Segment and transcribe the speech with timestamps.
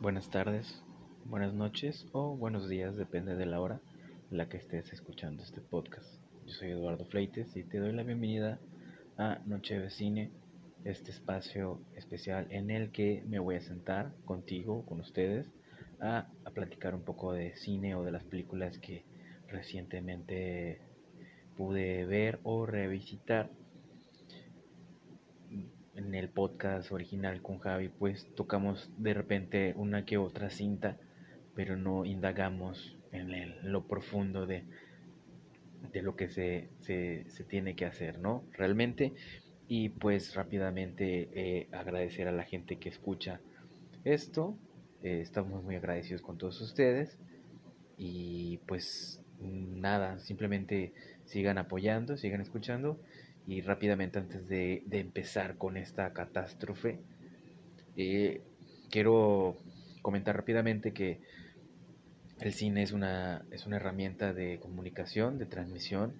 [0.00, 0.80] Buenas tardes,
[1.24, 3.80] buenas noches o buenos días, depende de la hora
[4.30, 6.06] en la que estés escuchando este podcast.
[6.46, 8.60] Yo soy Eduardo Fleites y te doy la bienvenida
[9.16, 10.30] a Noche de Cine,
[10.84, 15.50] este espacio especial en el que me voy a sentar contigo, con ustedes,
[16.00, 19.04] a, a platicar un poco de cine o de las películas que
[19.48, 20.80] recientemente
[21.56, 23.50] pude ver o revisitar
[25.98, 30.96] en el podcast original con Javi, pues tocamos de repente una que otra cinta,
[31.56, 34.62] pero no indagamos en lo profundo de,
[35.92, 38.44] de lo que se, se, se, tiene que hacer, ¿no?
[38.52, 39.12] Realmente.
[39.66, 43.40] Y pues rápidamente eh, agradecer a la gente que escucha
[44.04, 44.56] esto.
[45.02, 47.18] Eh, estamos muy agradecidos con todos ustedes.
[47.96, 50.92] Y pues nada, simplemente
[51.24, 53.00] sigan apoyando, sigan escuchando
[53.48, 56.98] y rápidamente antes de, empezar con esta catástrofe,
[57.96, 58.42] eh,
[58.90, 59.56] quiero
[60.02, 61.22] comentar rápidamente que
[62.40, 66.12] el cine es una, es una herramienta de comunicación, de transmisión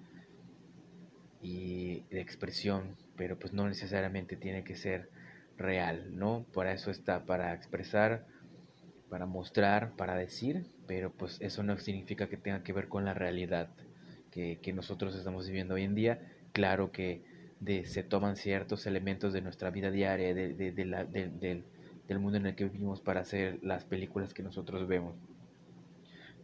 [1.39, 5.11] y de expresión, pero pues no necesariamente tiene que ser
[5.55, 6.47] real, ¿no?
[6.51, 8.25] Para eso está, para expresar,
[9.07, 13.13] para mostrar, para decir, pero pues eso no significa que tenga que ver con la
[13.13, 13.69] realidad
[14.31, 16.19] que, que nosotros estamos viviendo hoy en día
[16.51, 17.23] claro que
[17.59, 21.63] de, se toman ciertos elementos de nuestra vida diaria, de, de, la, del,
[22.07, 25.15] del mundo en el que vivimos para hacer las películas que nosotros vemos.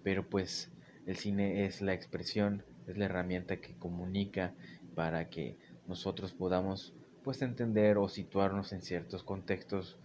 [0.04, 0.72] Pero pues
[1.06, 4.54] el cine es la expresión, es la herramienta que comunica
[4.94, 9.98] para que nosotros podamos pues entender o situarnos en ciertos contextos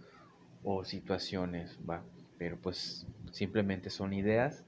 [0.63, 2.03] o situaciones, va.
[2.37, 4.63] Pero pues simplemente son ideas,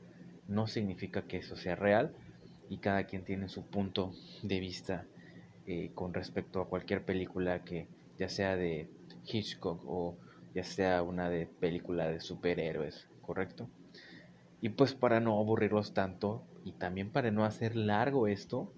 [0.48, 2.14] no significa que eso sea real
[2.70, 5.06] y cada quien tiene su punto de vista
[5.66, 8.90] eh, con respecto a cualquier película que ya sea de
[9.26, 10.18] Hitchcock o
[10.54, 13.70] ya sea una de película de superhéroes, ¿correcto?
[14.60, 18.74] Y pues para no aburrirlos tanto y también para no hacer largo esto,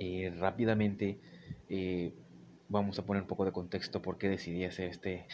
[0.00, 1.20] eh, rápidamente
[1.68, 2.12] eh,
[2.68, 5.26] vamos a poner un poco de contexto por qué decidí hacer este,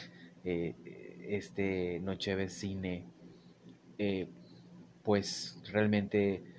[0.44, 3.06] este Noche de Cine.
[5.02, 6.49] pues realmente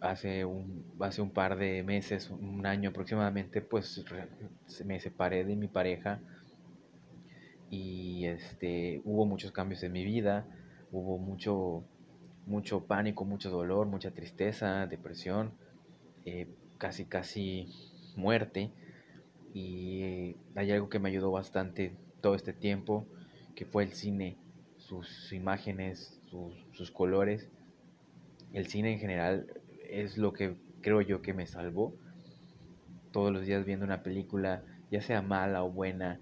[0.00, 4.04] hace un, hace un par de meses, un año aproximadamente, pues
[4.84, 6.20] me separé de mi pareja
[7.72, 10.46] y este, hubo muchos cambios en mi vida,
[10.90, 11.82] hubo mucho,
[12.44, 15.52] mucho pánico, mucho dolor, mucha tristeza, depresión,
[16.26, 17.68] eh, casi, casi
[18.14, 18.70] muerte.
[19.54, 23.06] Y hay algo que me ayudó bastante todo este tiempo,
[23.54, 24.36] que fue el cine,
[24.76, 27.48] sus imágenes, sus, sus colores.
[28.52, 29.46] El cine en general
[29.88, 31.94] es lo que creo yo que me salvó.
[33.12, 36.20] Todos los días viendo una película, ya sea mala o buena,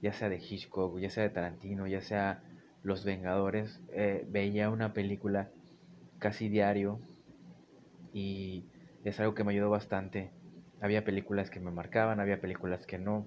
[0.00, 2.42] ya sea de Hitchcock, ya sea de Tarantino, ya sea
[2.82, 5.50] Los Vengadores, eh, veía una película
[6.18, 7.00] casi diario
[8.12, 8.64] y
[9.04, 10.30] es algo que me ayudó bastante.
[10.80, 13.26] Había películas que me marcaban, había películas que no,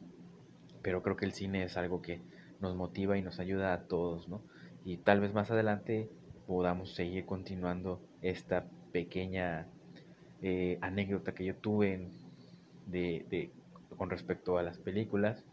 [0.81, 2.21] pero creo que el cine es algo que
[2.59, 4.41] nos motiva y nos ayuda a todos, ¿no?
[4.83, 6.09] Y tal vez más adelante
[6.47, 9.67] podamos seguir continuando esta pequeña
[10.41, 12.07] eh, anécdota que yo tuve
[12.87, 13.51] de,
[13.97, 15.43] con respecto a las películas.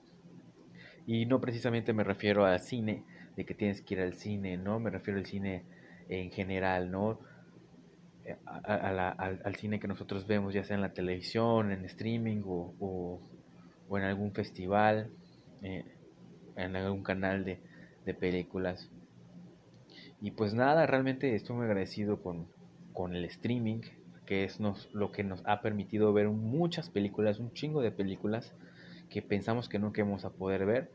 [1.07, 3.05] Y no precisamente me refiero al cine,
[3.37, 4.79] de que tienes que ir al cine, ¿no?
[4.81, 5.65] Me refiero al cine
[6.09, 7.19] en general, ¿no?
[8.25, 12.75] Eh, al, cine que nosotros vemos, ya sea en la televisión, en streaming o,
[13.89, 15.11] o, en algún festival,
[15.63, 15.85] eh,
[16.57, 17.61] en algún canal de,
[18.07, 18.91] de, películas.
[20.21, 22.47] Y pues nada, realmente estoy muy agradecido con,
[22.93, 23.81] con el streaming,
[24.27, 28.55] que es nos, lo que nos ha permitido ver muchas películas, un chingo de películas
[29.11, 30.91] que pensamos que nunca vamos a poder ver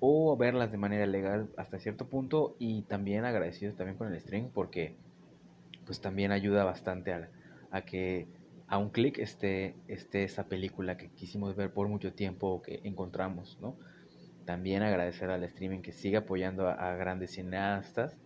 [0.00, 4.50] o verlas de manera legal hasta cierto punto y también agradecidos también con el stream
[4.52, 4.94] porque
[5.84, 7.28] pues también ayuda bastante a,
[7.70, 8.26] a que
[8.66, 12.80] a un clic esté, esté esa película que quisimos ver por mucho tiempo o que
[12.84, 13.76] encontramos, ¿no?
[14.44, 18.16] También agradecer al streaming que sigue apoyando a grandes cineastas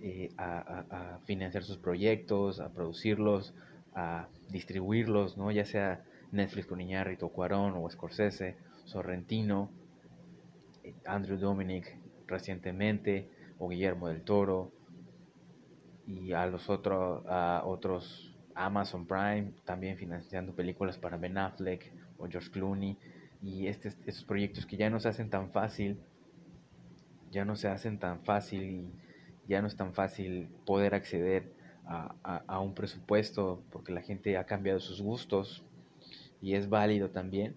[0.00, 3.52] eh, a, financiar sus proyectos, a producirlos,
[3.94, 5.50] a distribuirlos, ¿no?
[5.50, 9.70] Ya sea Netflix con Iñárritu, Cuarón o Scorsese, Sorrentino,
[10.84, 11.96] eh, Andrew Dominic
[12.26, 13.28] recientemente,
[13.58, 14.70] o Guillermo del Toro,
[16.06, 22.28] y a los otros, a otros Amazon Prime, también financiando películas para Ben Affleck o
[22.28, 22.96] George Clooney,
[23.42, 25.98] y este, estos proyectos que ya no se hacen tan fácil,
[27.32, 28.92] ya no se hacen tan fácil y
[29.48, 31.52] ya no es tan fácil poder acceder
[31.86, 35.64] a, un presupuesto porque la gente ha cambiado sus gustos
[36.42, 37.56] y es válido también.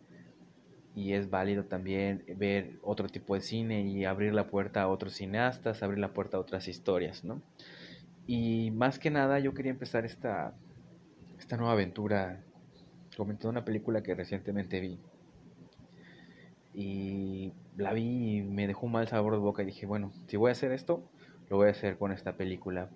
[0.95, 5.13] y es válido también ver otro tipo de cine y abrir la puerta a otros
[5.13, 7.41] cineastas, abrir la puerta a otras historias, ¿no?
[8.27, 10.53] Y más que nada yo quería empezar esta,
[11.39, 12.41] esta nueva aventura
[13.17, 14.99] comentando una película que recientemente vi.
[16.73, 20.37] Y la vi y me dejó un mal sabor de boca y dije, bueno, si
[20.37, 21.03] voy a hacer esto,
[21.51, 22.89] lo voy a hacer con esta película.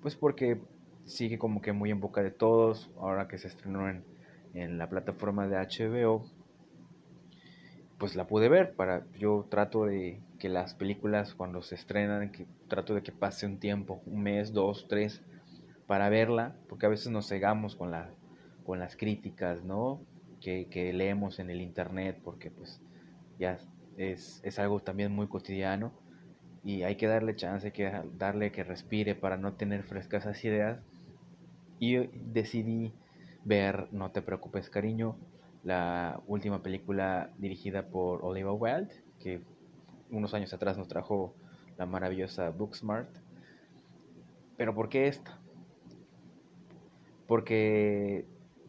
[0.00, 0.58] Pues porque
[1.04, 4.02] sigue como que muy en boca de todos, ahora que se estrenó en,
[4.54, 6.24] en la plataforma de HBO,
[7.98, 8.74] pues la pude ver.
[8.74, 12.32] Para, yo trato de que las películas cuando se estrenan,
[12.66, 15.22] trato de que pase un tiempo, un mes, dos, tres,
[15.86, 18.08] para verla, porque a veces nos cegamos con, la,
[18.64, 20.00] con las críticas, ¿no?
[20.40, 22.80] Que, que leemos en el internet, porque pues
[23.38, 23.58] ya
[23.98, 26.07] es, es algo también muy cotidiano
[26.68, 30.44] y hay que darle chance, hay que darle que respire para no tener frescas esas
[30.44, 30.78] ideas.
[31.78, 32.92] Y decidí
[33.42, 35.16] ver No te preocupes cariño,
[35.64, 39.40] la última película dirigida por Oliver Wilde, que
[40.10, 41.32] unos años atrás nos trajo
[41.78, 43.08] la maravillosa Booksmart.
[44.58, 45.38] Pero ¿por qué esta?
[47.26, 48.26] Porque,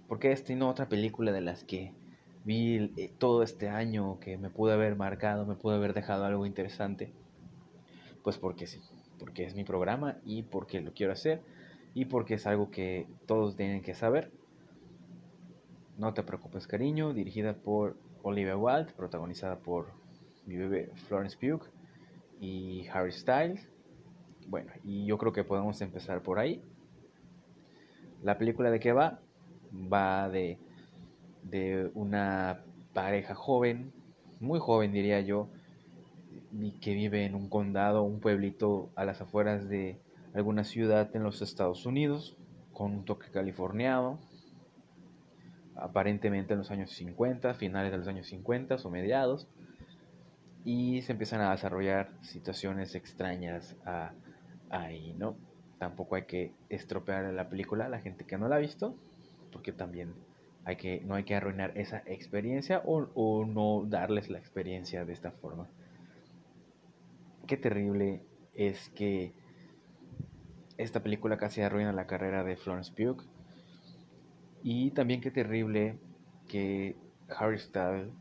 [0.07, 1.91] porque esta y no otra película de las que
[2.45, 6.45] vi eh, todo este año que me pudo haber marcado, me pudo haber dejado algo
[6.45, 7.11] interesante.
[8.29, 8.79] Pues porque sí,
[9.17, 11.41] porque es mi programa y porque lo quiero hacer
[11.95, 14.31] y porque es algo que todos tienen que saber.
[15.97, 19.87] No te preocupes, cariño, dirigida por Olivia Wilde, protagonizada por
[20.45, 21.63] mi bebé Florence Pugh
[22.39, 23.67] y Harry Styles.
[24.47, 26.61] Bueno, y yo creo que podemos empezar por ahí.
[28.21, 29.21] La película de qué va?
[29.91, 30.59] Va de,
[31.41, 33.91] de una pareja joven,
[34.39, 35.49] muy joven diría yo,
[36.81, 39.99] que vive en un condado, un pueblito a las afueras de
[40.33, 42.37] alguna ciudad en los Estados Unidos,
[42.73, 44.19] con un toque californiano,
[45.75, 49.47] aparentemente en los años 50, finales de los años 50 o mediados,
[50.65, 53.75] y se empiezan a desarrollar situaciones extrañas
[54.69, 55.37] ahí, ¿no?
[55.77, 58.95] Tampoco hay que estropear la película a la gente que no la ha visto,
[59.51, 60.13] porque también
[60.65, 65.13] hay que, no hay que arruinar esa experiencia o, o no darles la experiencia de
[65.13, 65.69] esta forma.
[67.49, 68.21] Qué terrible
[68.53, 69.33] es que
[70.77, 73.23] esta película casi arruina la carrera de Florence Pugh
[74.61, 75.97] y también qué terrible
[76.47, 76.95] que
[77.27, 78.13] Harry Styles,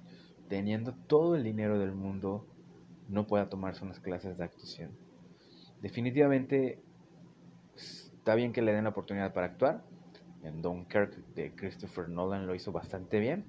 [0.48, 2.46] teniendo todo el dinero del mundo,
[3.10, 4.92] no pueda tomarse unas clases de actuación.
[5.82, 6.80] Definitivamente
[7.76, 9.84] está bien que le den la oportunidad para actuar.
[10.42, 13.44] En Dunkirk de Christopher Nolan lo hizo bastante bien,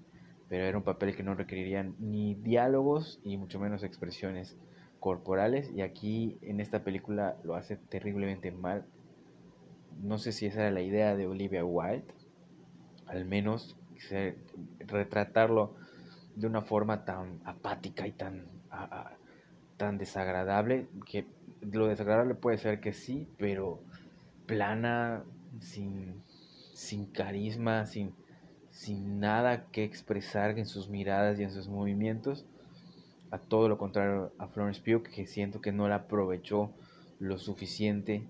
[0.50, 4.58] pero era un papel que no requeriría ni diálogos y mucho menos expresiones
[5.00, 8.86] corporales y aquí en esta película lo hace terriblemente mal.
[10.02, 12.06] No sé si esa era la idea de Olivia Wilde,
[13.08, 13.78] al menos
[14.80, 15.76] retratarlo
[16.36, 18.46] de una forma tan apática y tan,
[19.78, 21.26] tan desagradable, que
[21.62, 23.82] lo desagradable puede ser que sí, pero
[24.46, 25.24] plana,
[25.60, 26.24] sin,
[26.74, 28.14] sin carisma, sin,
[28.70, 32.46] sin nada que expresar en sus miradas y en sus movimientos.
[33.32, 36.72] A todo lo contrario a Florence Pugh, que siento que no la aprovechó
[37.20, 38.24] lo suficiente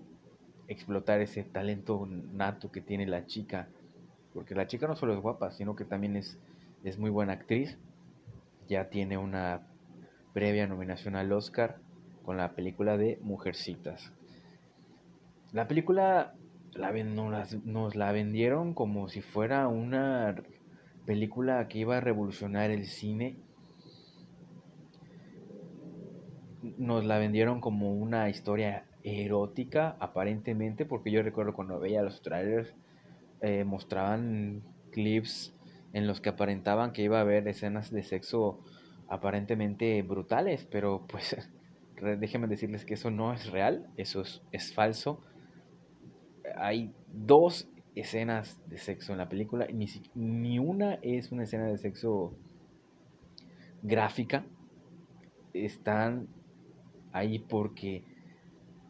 [0.68, 3.68] explotar ese talento nato que tiene la chica
[4.32, 6.38] porque la chica no solo es guapa, sino que también es,
[6.84, 7.78] es muy buena actriz.
[8.68, 9.66] Ya tiene una
[10.32, 11.78] previa nominación al Oscar
[12.24, 14.12] con la película de Mujercitas.
[15.52, 16.34] La película
[16.74, 20.36] la, nos, nos la vendieron como si fuera una
[21.06, 23.36] película que iba a revolucionar el cine.
[26.62, 32.74] Nos la vendieron como una historia erótica, aparentemente, porque yo recuerdo cuando veía los trailers
[33.40, 35.54] eh, mostraban clips
[35.92, 38.60] en los que aparentaban que iba a haber escenas de sexo
[39.08, 41.36] aparentemente brutales, pero pues
[42.18, 45.20] déjenme decirles que eso no es real, eso es, falso.
[46.56, 51.78] Hay dos escenas de sexo en la película, ni, ni una es una escena de
[51.78, 52.34] sexo
[53.82, 54.44] gráfica,
[55.54, 56.28] están
[57.12, 58.04] ahí porque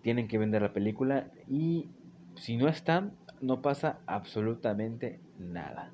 [0.03, 1.89] tienen que vender la película y
[2.37, 5.93] si no están, no pasa absolutamente nada.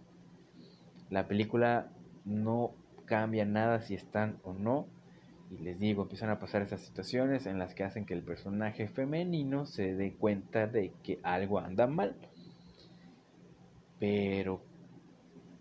[1.11, 1.88] La película
[2.25, 2.73] no
[3.04, 4.87] cambia nada si están o no.
[5.50, 8.88] Y les digo, empiezan a pasar esas situaciones en las que hacen que el personaje
[8.88, 12.16] femenino se dé cuenta de que algo anda mal.
[14.00, 14.61] Pero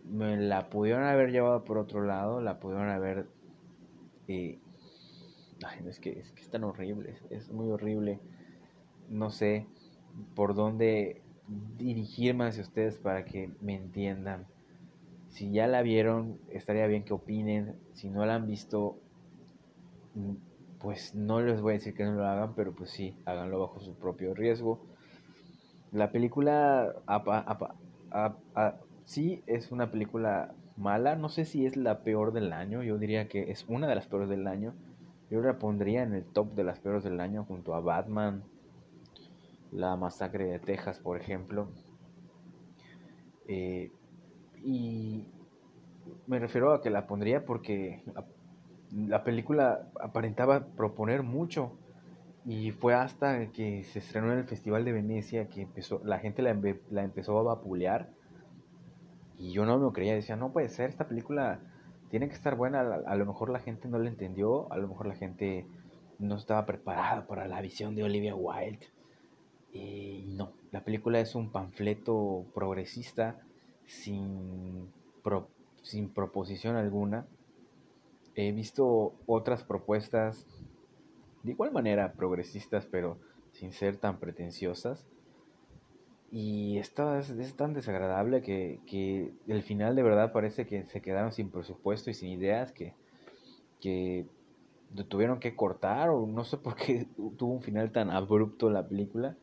[0.10, 3.28] me la pudieron haber llevado por otro lado, la pudieron haber...
[4.28, 4.60] Eh,
[5.64, 8.20] ay, es, que, es que es tan horrible, es muy horrible.
[9.10, 9.68] No sé
[10.36, 11.22] por dónde
[11.78, 14.48] dirigirme hacia ustedes para que me entiendan.
[15.30, 17.76] Si ya la vieron, estaría bien que opinen.
[17.94, 18.98] Si no la han visto,
[20.16, 20.34] mm,
[20.80, 23.80] pues no les voy a decir que no lo hagan, pero pues sí, háganlo bajo
[23.80, 24.82] su propio riesgo.
[25.92, 26.96] La película
[29.06, 33.28] sí es una película mala, no sé si es la peor del año, yo diría
[33.28, 34.74] que es una de las peores del año.
[35.30, 38.44] Yo la pondría en el top de las peores del año junto a Batman,
[39.72, 41.68] la masacre de Texas, por ejemplo.
[43.48, 43.92] Eh,
[44.64, 45.26] y
[46.28, 48.04] me refiero a que la pondría porque
[48.92, 51.72] la película aparentaba proponer mucho
[52.46, 56.42] y fue hasta que se estrenó en el Festival de Venecia que empezó la gente
[56.42, 56.56] la,
[56.92, 58.10] la empezó a vapulear
[59.38, 61.60] y yo no me lo creía, decía, no puede ser, esta película
[62.10, 65.08] tiene que estar buena, a, lo mejor la gente no la entendió, a lo mejor
[65.08, 65.66] la gente
[66.20, 68.88] no estaba preparada para la visión de Olivia Wilde.
[69.74, 73.42] Y no, la película es un panfleto progresista
[73.86, 74.90] sin,
[75.82, 77.28] sin proposición alguna.
[78.36, 80.46] He visto otras propuestas
[81.46, 83.20] de igual manera progresistas, pero
[83.52, 85.06] sin ser tan pretenciosas.
[86.32, 91.32] Y esto es, tan desagradable que, que, el final de verdad parece que se quedaron
[91.32, 92.94] sin presupuesto y sin ideas que,
[93.80, 94.26] que
[95.04, 99.36] tuvieron que cortar o no sé por qué tuvo un final tan abrupto la película.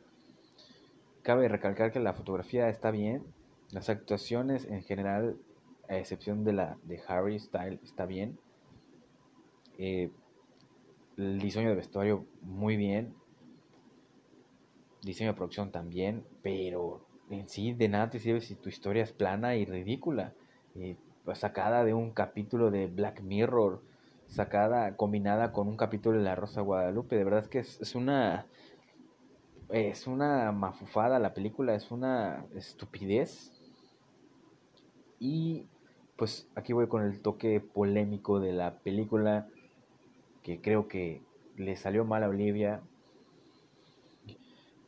[1.22, 3.22] Cabe recalcar que la fotografía está bien,
[3.70, 5.36] las actuaciones en general,
[5.88, 8.38] a excepción de la de Harry Style, está bien.
[9.78, 10.10] Eh,
[11.16, 13.14] el diseño de vestuario muy bien,
[15.02, 19.12] diseño de producción también, pero en sí de nada te sirve si tu historia es
[19.12, 20.32] plana y ridícula,
[20.74, 20.96] eh,
[21.34, 23.82] sacada de un capítulo de Black Mirror,
[24.26, 28.46] sacada, combinada con un capítulo de La Rosa Guadalupe, de verdad es que es, una
[29.68, 33.52] es una mafufada la película, es una estupidez.
[35.18, 35.66] Y
[36.16, 39.48] pues aquí voy con el toque polémico de la película
[40.42, 41.22] que creo que
[41.56, 42.82] le salió mal a Olivia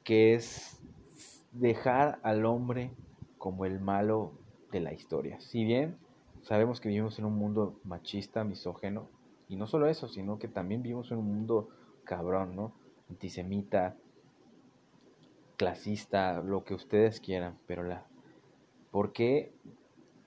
[0.04, 0.80] que es
[1.52, 2.92] dejar al hombre
[3.38, 4.32] como el malo
[4.70, 5.40] de la historia.
[5.40, 5.96] Si bien
[6.42, 9.08] sabemos que vivimos en un mundo machista, misógeno,
[9.48, 11.68] y no solo eso, sino que también vivimos en un mundo
[12.04, 12.72] cabrón, ¿no?
[13.10, 13.96] Antisemita,
[15.56, 18.06] clasista, lo que ustedes quieran, pero la
[18.90, 19.52] ¿por qué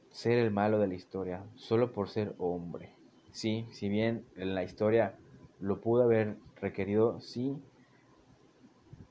[0.10, 2.92] ser el malo de la historia solo por ser hombre?
[3.32, 5.16] Sí, si bien en la historia
[5.60, 7.58] lo pudo haber requerido, sí,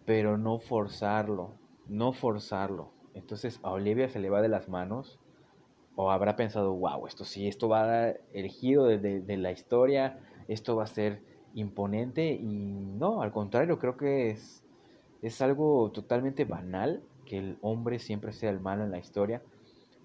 [0.07, 1.51] pero no forzarlo,
[1.89, 2.93] no forzarlo.
[3.13, 5.19] Entonces a Olivia se le va de las manos
[5.97, 10.21] o habrá pensado, wow, esto sí, esto va a dar el giro de, la historia,
[10.47, 11.23] esto va a ser
[11.55, 14.63] imponente y no, al contrario, creo que es,
[15.23, 19.43] es algo totalmente banal que el hombre siempre sea el malo en la historia,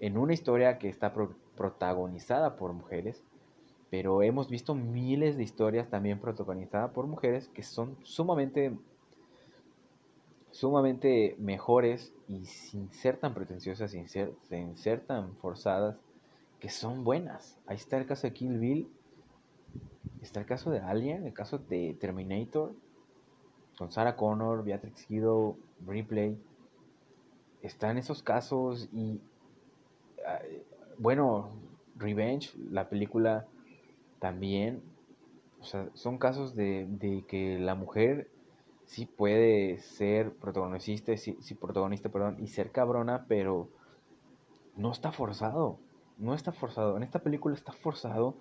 [0.00, 1.12] en una historia que está
[1.56, 3.22] protagonizada por mujeres,
[3.90, 8.74] pero hemos visto miles de historias también protagonizadas por mujeres que son sumamente
[10.52, 15.96] sumamente mejores y sin ser tan pretenciosas, sin ser, tan forzadas,
[16.60, 17.58] que son buenas.
[17.66, 18.88] Ahí está el caso de Kill Bill,
[20.20, 22.74] está el caso de Alien, el caso de Terminator,
[23.78, 25.56] con Sarah Connor, Beatrix Kiddo,
[25.86, 26.38] Ripley.
[27.62, 29.20] Están esos casos y,
[30.26, 30.40] ah,
[30.98, 31.48] bueno,
[31.96, 33.46] Revenge, la película
[34.20, 34.82] también.
[35.60, 38.28] O sea, son casos de, de que la mujer
[38.92, 43.70] sí puede ser protagonista, sí, protagonista, perdón, y ser cabrona, pero
[44.76, 45.78] no está forzado.
[46.18, 46.98] No está forzado.
[46.98, 48.36] En esta película está forzado.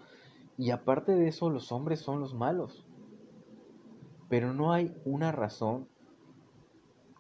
[0.58, 2.86] Y aparte de eso, los hombres son los malos.
[4.28, 5.88] Pero no hay una razón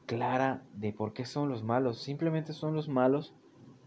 [0.07, 2.01] clara de por qué son los malos.
[2.01, 3.33] Simplemente son los malos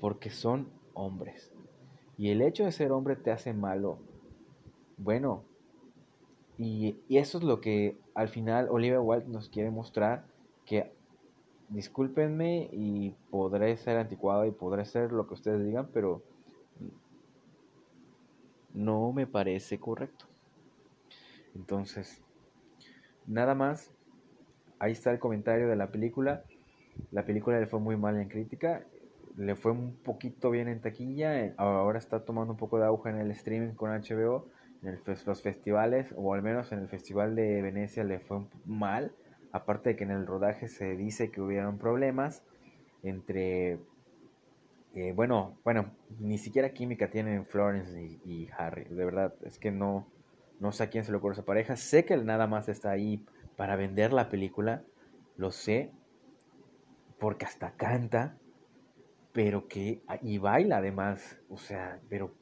[0.01, 1.53] porque son hombres.
[2.17, 3.99] Y el hecho de ser hombre te hace malo.
[4.97, 5.45] Bueno,
[6.59, 10.25] y, eso es lo que al final Olivia Wilde nos quiere mostrar,
[10.67, 10.93] que
[11.69, 16.23] discúlpenme y podré ser anticuado y podré ser lo que ustedes digan, pero
[18.73, 20.27] no me parece correcto.
[21.55, 22.23] Entonces,
[23.27, 23.93] nada más,
[24.79, 26.45] ahí está el comentario de la película.
[27.11, 28.87] La película le fue muy mal en crítica,
[29.37, 33.19] le fue un poquito bien en taquilla, ahora está tomando un poco de auge en
[33.19, 34.47] el streaming con HBO
[34.87, 39.13] en los festivales, o al menos en el Festival de Venecia le fue mal,
[39.53, 42.43] aparte de que en el rodaje se dice que hubieron problemas
[43.03, 43.79] entre,
[44.95, 50.07] eh, bueno, bueno, ni siquiera química tienen Florence y, Harry, de verdad, es que no,
[50.61, 52.91] no sé a quién se le ocurre esa pareja, sé que él nada más está
[52.91, 53.25] ahí
[53.57, 54.83] para vender la película,
[55.37, 55.91] lo sé,
[57.19, 58.37] porque hasta canta,
[59.33, 62.33] pero que, y baila además, o sea, pero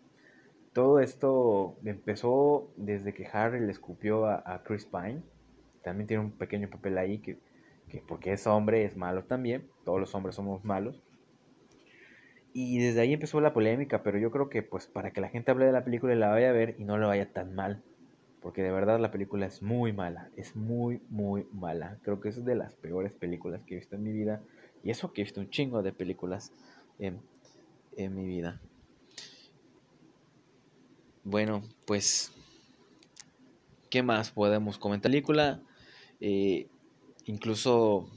[0.73, 5.23] todo esto empezó desde que Harry le escupió a, Chris Pine,
[5.83, 7.39] también tiene un pequeño papel ahí, que,
[7.89, 11.03] que porque es hombre es malo también, todos los hombres somos malos,
[12.55, 15.51] y desde ahí empezó la polémica, pero yo creo que pues para que la gente
[15.51, 17.83] hable de la película y la vaya a ver y no le vaya tan mal,
[18.43, 21.99] porque de verdad la película es muy mala, es muy, muy mala.
[22.03, 24.43] Creo que es de las peores películas que he visto en mi vida,
[24.83, 26.53] y eso que he visto un chingo de películas
[26.99, 27.21] en,
[27.97, 28.61] mi vida.
[31.25, 32.33] Bueno, pues,
[33.91, 35.09] ¿qué más podemos comentar?
[35.09, 35.61] La película,
[36.21, 36.67] eh,
[37.27, 38.09] incluso,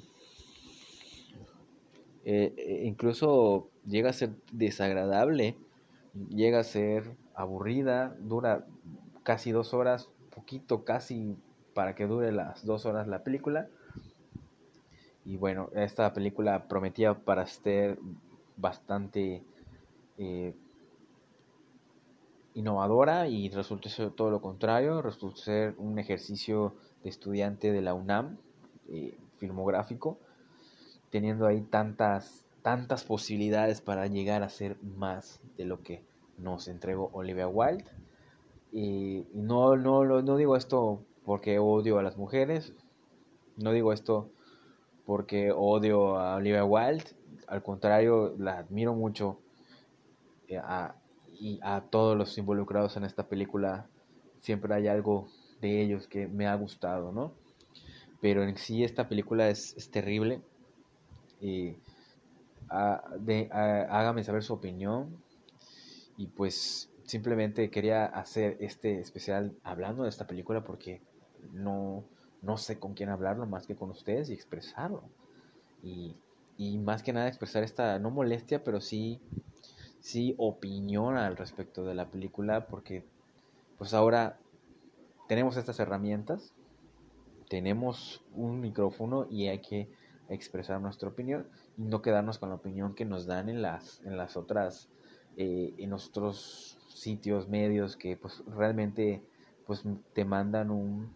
[2.23, 5.55] eh, incluso llega a ser desagradable,
[6.29, 8.65] llega a ser aburrida, dura
[9.21, 11.35] casi dos horas, poquito casi
[11.75, 13.67] para que dure las dos horas la película.
[15.25, 17.99] Y bueno, esta película prometía para ser
[18.57, 19.43] bastante
[20.17, 20.55] eh,
[22.55, 27.93] innovadora y resultó ser todo lo contrario, resultó ser un ejercicio de estudiante de la
[27.93, 28.37] UNAM,
[28.89, 30.17] eh, filmográfico,
[31.11, 36.03] teniendo ahí tantas tantas posibilidades para llegar a ser más de lo que
[36.39, 37.85] nos entregó Olivia Wilde.
[38.71, 42.73] Y, no, no, no digo esto porque odio a las mujeres,
[43.55, 44.31] no digo esto
[45.05, 47.05] porque odio a Olivia Wilde,
[47.45, 49.37] al contrario, la admiro mucho
[50.47, 50.59] eh,
[51.39, 53.87] y a todos los involucrados en esta película.
[54.39, 55.27] Siempre hay algo
[55.61, 57.33] de ellos que me ha gustado, ¿no?
[58.21, 60.41] Pero en sí esta película es, es terrible.
[61.41, 61.75] Y
[63.19, 65.17] de, hágame saber su opinión.
[66.17, 71.01] Y pues simplemente quería hacer este especial hablando de esta película porque
[71.53, 72.03] no,
[72.41, 75.03] no sé con quién hablarlo más que con ustedes y expresarlo.
[75.83, 76.15] Y,
[76.57, 79.19] y más que nada expresar esta, no molestia, pero sí,
[80.05, 83.03] sí opinión al respecto de la película porque
[83.79, 84.37] pues ahora
[85.27, 86.53] tenemos estas herramientas,
[87.49, 89.89] tenemos un micrófono y hay que
[90.29, 94.15] expresar nuestra opinión y no quedarnos con la opinión que nos dan en las, en
[94.15, 94.89] las otras,
[95.37, 99.23] eh, en otros sitios, medios que pues realmente
[99.65, 101.11] pues te mandan un,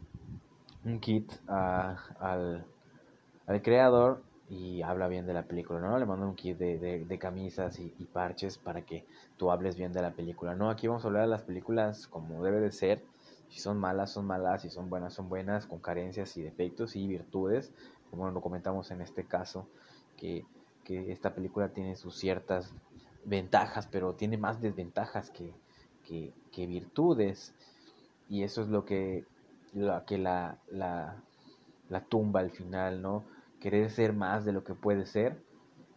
[0.83, 2.65] un kit al,
[3.45, 5.97] al creador y habla bien de la película, ¿no?
[5.99, 9.05] Le mandan un kit de, de, camisas y, y, parches para que
[9.37, 10.71] tú hables bien de la película, ¿no?
[10.71, 13.03] Aquí vamos a hablar de las películas como debe de ser,
[13.49, 17.07] si son malas, son malas, si son buenas, son buenas, con carencias y defectos y
[17.07, 17.71] virtudes,
[18.09, 19.67] como lo comentamos en este caso,
[20.17, 20.45] que,
[20.87, 22.73] esta película tiene sus ciertas
[23.23, 25.53] ventajas, pero tiene más desventajas que,
[26.03, 27.53] que, virtudes,
[28.27, 29.23] y eso es lo que,
[29.73, 31.21] lo que la, la,
[31.89, 33.23] la tumba al final, ¿no?
[33.59, 35.41] Querer ser más de lo que puede ser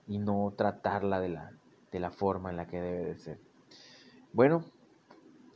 [0.07, 1.53] y no tratarla de la,
[1.91, 3.39] de la forma en la que debe de ser.
[4.33, 4.65] Bueno,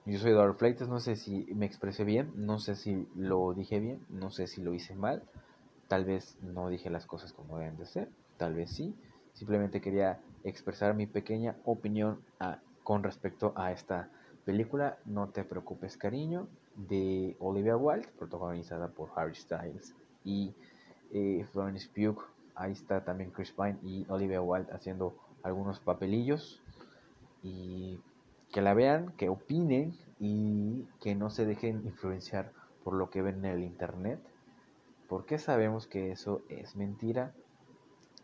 [0.05, 3.81] yo soy Eduardo Fleitas, no sé si me expresé bien, no sé si lo dije
[3.81, 5.25] bien, no sé si lo hice mal.
[5.89, 8.95] Tal vez no dije las cosas como deben de ser, tal vez sí.
[9.33, 12.21] Simplemente quería expresar mi pequeña opinión
[12.85, 14.09] con respecto a esta
[14.45, 14.99] película.
[15.05, 20.55] No te preocupes, cariño, de Olivia Wilde, protagonizada por Harry Styles y
[21.13, 22.23] eh, Florence Pugh.
[22.55, 26.63] Ahí está también Chris Pine y Olivia Wilde haciendo algunos papelillos.
[27.43, 28.01] Y
[28.53, 33.45] que la vean, que opinen y que no se dejen influenciar por lo que ven
[33.45, 34.21] en el internet
[35.09, 37.33] porque sabemos que eso es mentira.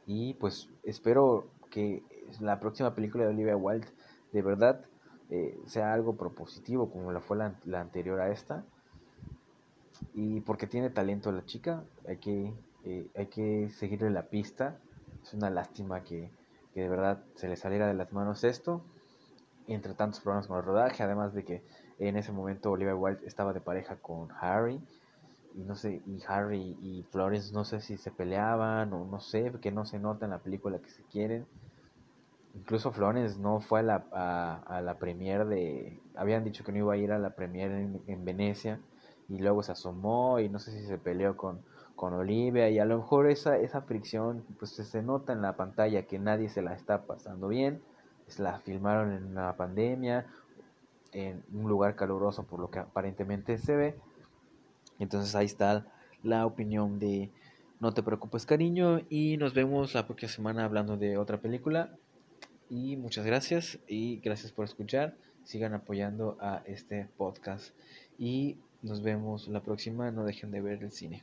[0.06, 2.02] Y pues espero que
[2.40, 3.86] la próxima película de Olivia Wilde
[4.32, 4.84] de verdad
[5.30, 8.64] eh, sea algo propositivo como la fue la, anterior a esta.
[10.14, 12.52] Y porque tiene talento la chica, hay que,
[12.84, 14.78] eh, hay que seguirle la pista.
[15.22, 16.30] Es una lástima que,
[16.74, 18.84] que de verdad se le saliera de las manos esto.
[19.68, 21.62] Entre tantos problemas con el rodaje, además de que
[21.98, 24.80] en ese momento Olivia Wilde estaba de pareja con Harry
[25.54, 29.52] y no sé, y Harry y Florence no sé si se peleaban o no sé,
[29.60, 31.46] que no se nota en la película que se quieren.
[32.54, 36.00] Incluso Florence no fue a la, a, la premier de...
[36.14, 38.78] Habían dicho que no iba a ir a la premier en, Venecia
[39.28, 41.62] y luego se asomó y no sé si se peleó con,
[41.96, 46.06] con Olivia y a lo mejor esa, esa fricción pues se nota en la pantalla
[46.06, 47.82] que nadie se la está pasando bien.
[48.26, 50.26] Se la filmaron en una pandemia,
[51.12, 53.96] en un lugar caluroso por lo que aparentemente se ve
[55.02, 55.86] entonces ahí está
[56.22, 57.30] la opinión de
[57.80, 61.96] No te preocupes cariño y nos vemos la próxima semana hablando de otra película.
[62.70, 65.16] Y muchas gracias y gracias por escuchar.
[65.42, 67.74] Sigan apoyando a este podcast
[68.16, 70.12] y nos vemos la próxima.
[70.12, 71.22] No dejen de ver el cine.